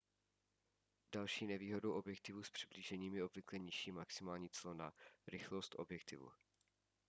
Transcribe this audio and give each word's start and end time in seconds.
další 1.11 1.47
nevýhodou 1.47 1.91
objektivů 1.93 2.43
s 2.43 2.49
přiblížením 2.51 3.15
je 3.15 3.23
obvykle 3.23 3.59
nižší 3.59 3.91
maximální 3.91 4.49
clona 4.49 4.93
rychlost 5.27 5.75
objektivu 5.79 6.31